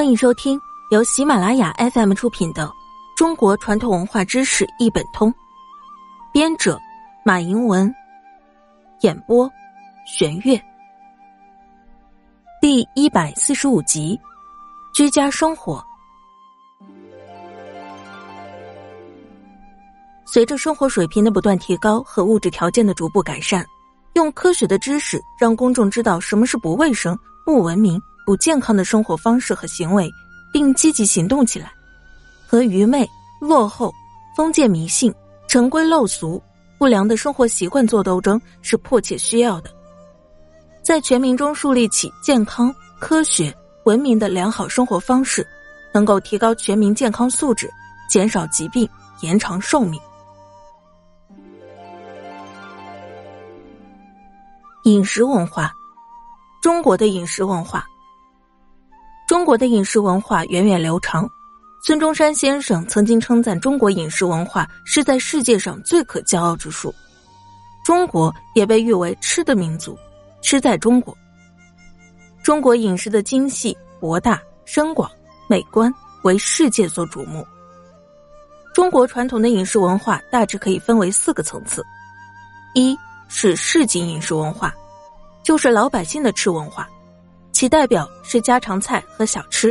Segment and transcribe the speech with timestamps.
[0.00, 0.58] 欢迎收听
[0.90, 2.66] 由喜马拉雅 FM 出品的
[3.18, 5.30] 《中国传统文化知识一本通》，
[6.32, 6.80] 编者
[7.22, 7.94] 马迎文，
[9.02, 9.46] 演播
[10.06, 10.58] 玄月。
[12.62, 14.18] 第一百四十五集：
[14.94, 15.84] 居家生活。
[20.24, 23.62] 随着生活水平的不断提高和物质条件的逐步改善，
[24.14, 27.14] 用科学的知识让公众知道什么是不卫生、
[27.44, 28.00] 不文明。
[28.30, 30.08] 不健康的生活方式和行为，
[30.52, 31.72] 并积极行动起来，
[32.46, 33.04] 和愚昧、
[33.40, 33.92] 落后、
[34.36, 35.12] 封建迷信、
[35.48, 36.40] 陈规陋俗、
[36.78, 39.70] 不良的生活习惯做斗争是迫切需要的。
[40.80, 45.44] 在全民中树立起健康、科学、文明的良好生活方式，
[45.92, 47.68] 能够提高全民健康素质，
[48.08, 48.88] 减少疾病，
[49.22, 50.00] 延长寿命。
[54.84, 55.72] 饮食文化，
[56.62, 57.84] 中国的饮食文化。
[59.30, 61.30] 中国的饮食文化源远流长，
[61.84, 66.92] 孙中山先生曾经称赞中国饮食文化是在世界上最可骄傲之处。
[67.84, 69.96] 中国也被誉为吃的民族，
[70.42, 71.16] 吃在中国。
[72.42, 75.08] 中国饮食的精细、博大、深广、
[75.48, 77.46] 美观，为世界所瞩目。
[78.74, 81.86] 中国传统的饮食文化大致可以分为四个层次：
[82.74, 84.74] 一是市井饮食文化，
[85.44, 86.90] 就是老百姓的吃文化。
[87.60, 89.70] 其代表是家常菜和小吃。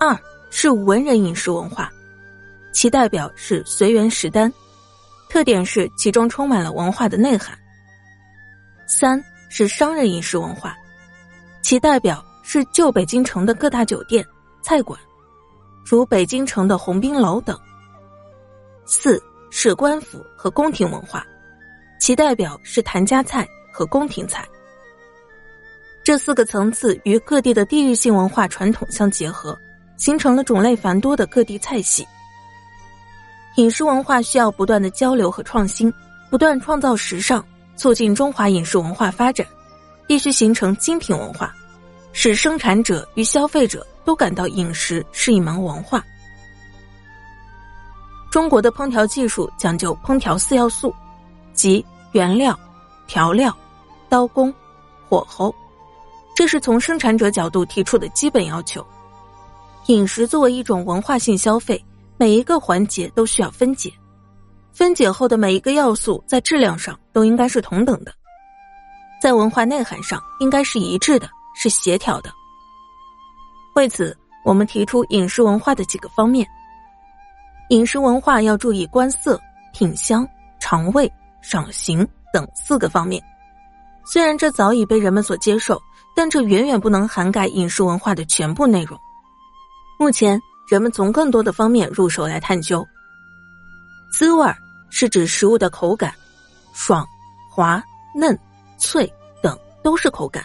[0.00, 1.92] 二是文人饮食文化，
[2.72, 4.50] 其代表是随园食单，
[5.28, 7.54] 特点是其中充满了文化的内涵。
[8.86, 10.74] 三是商人饮食文化，
[11.60, 14.26] 其代表是旧北京城的各大酒店、
[14.62, 14.98] 菜馆，
[15.84, 17.54] 如北京城的鸿宾楼等。
[18.86, 21.22] 四是官府和宫廷文化，
[22.00, 24.48] 其代表是谭家菜和宫廷菜。
[26.12, 29.58] 这四个层次与各地的地域性文化传统相结合，
[29.96, 32.06] 形成了种类繁多的各地菜系。
[33.56, 35.90] 饮食文化需要不断的交流和创新，
[36.30, 37.42] 不断创造时尚，
[37.76, 39.46] 促进中华饮食文化发展。
[40.06, 41.50] 必须形成精品文化，
[42.12, 46.04] 使生产者与消费者都感到饮食是一门文化。
[48.30, 50.94] 中国的烹调技术讲究烹调四要素，
[51.54, 52.54] 即原料、
[53.06, 53.56] 调料、
[54.10, 54.54] 刀工、
[55.08, 55.54] 火候。
[56.34, 58.84] 这是从生产者角度提出的基本要求。
[59.86, 61.84] 饮食作为一种文化性消费，
[62.16, 63.92] 每一个环节都需要分解，
[64.72, 68.12] 分解后的每一个要素在质量上都应该是同等的，
[69.20, 72.30] 在文化内涵上应该是一致的，是协调的。
[73.74, 76.46] 为此，我们提出饮食文化的几个方面。
[77.70, 79.40] 饮食文化要注意观色、
[79.72, 80.26] 品香、
[80.60, 81.10] 尝味、
[81.40, 83.22] 赏形等四个方面。
[84.04, 85.80] 虽然这早已被人们所接受。
[86.14, 88.98] 但这远远不能涵盖饮食文化的全部内容。
[89.98, 92.86] 目前，人们从更多的方面入手来探究。
[94.12, 94.46] 滋味
[94.90, 96.12] 是指食物的口感，
[96.74, 97.06] 爽、
[97.50, 97.82] 滑、
[98.14, 98.38] 嫩、
[98.78, 99.10] 脆
[99.42, 100.44] 等都是口感，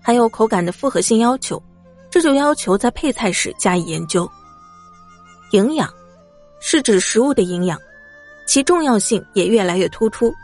[0.00, 1.62] 还有口感的复合性要求，
[2.10, 4.28] 这就要求在配菜时加以研究。
[5.50, 5.92] 营养
[6.60, 7.78] 是指食物的营养，
[8.46, 10.34] 其重要性也越来越突出。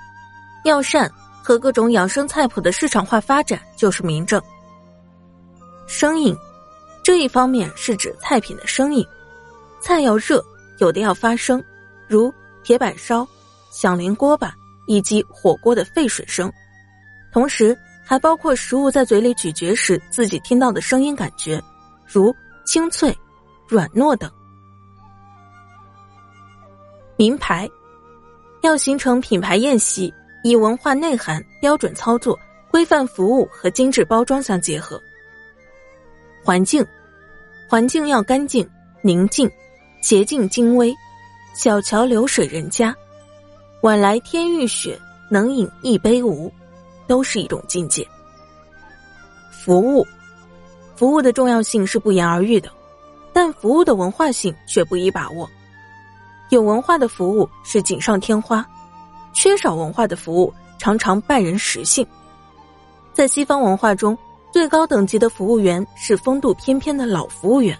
[0.64, 1.10] 药膳。
[1.42, 4.40] 和各种养生菜谱的市场化发展就是明证。
[5.86, 6.36] 生硬，
[7.02, 9.04] 这一方面是指菜品的生硬，
[9.80, 10.42] 菜要热，
[10.78, 11.62] 有的要发声，
[12.08, 12.32] 如
[12.62, 13.26] 铁板烧、
[13.70, 14.54] 响铃锅巴
[14.86, 16.50] 以及火锅的沸水声，
[17.32, 21.60] 同时还包括食物在嘴里咀嚼时自己听到的声音感觉，
[22.06, 23.14] 如清脆、
[23.68, 24.30] 软糯等。
[27.16, 27.68] 名牌，
[28.62, 30.12] 要形成品牌宴席。
[30.42, 32.38] 以文化内涵、标准操作、
[32.70, 35.00] 规范服务和精致包装相结合。
[36.44, 36.84] 环境，
[37.68, 38.68] 环境要干净、
[39.00, 39.50] 宁静、
[40.00, 40.92] 洁净、精微，
[41.54, 42.94] 小桥流水人家，
[43.82, 44.98] 晚来天欲雪，
[45.30, 46.52] 能饮一杯无，
[47.06, 48.06] 都是一种境界。
[49.50, 50.04] 服务，
[50.96, 52.68] 服务的重要性是不言而喻的，
[53.32, 55.48] 但服务的文化性却不易把握。
[56.50, 58.66] 有文化的服务是锦上添花。
[59.32, 62.06] 缺少文化的服务常常败人实性。
[63.12, 64.16] 在西方文化中，
[64.52, 67.78] 最高等级的服务员是风度翩翩的老服务员，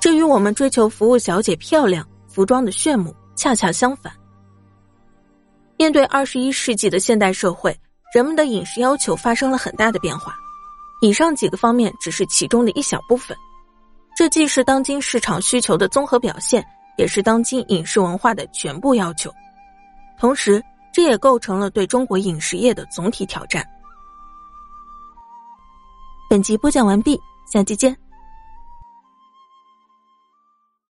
[0.00, 4.12] 这与我们追求服务小姐漂亮、服装的炫目恰恰相反。
[5.76, 7.76] 面对二十一世纪的现代社会，
[8.14, 10.34] 人们的饮食要求发生了很大的变化。
[11.00, 13.36] 以上几个方面只是其中的一小部分，
[14.16, 16.64] 这既是当今市场需求的综合表现，
[16.96, 19.32] 也是当今饮食文化的全部要求。
[20.22, 23.66] 同时，这也构成了对中国饮食业的总体挑战。
[26.30, 27.20] 本集播讲完毕，
[27.52, 28.01] 下期见。